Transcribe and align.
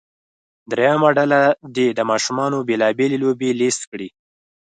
دریمه 0.71 1.09
ډله 1.17 1.41
دې 1.75 1.87
د 1.93 1.99
ماشومانو 2.09 2.57
بیلا 2.67 2.89
بېلې 2.97 3.17
لوبې 3.23 3.49
لیست 3.61 3.81
کړي. 3.91 4.09